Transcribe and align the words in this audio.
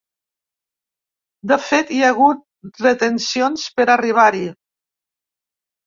De 1.51 1.59
fet, 1.67 1.93
hi 1.93 2.01
ha 2.07 2.11
hagut 2.15 2.83
retencions 2.89 3.71
per 3.79 3.89
a 3.89 3.95
arribar-hi. 4.01 4.45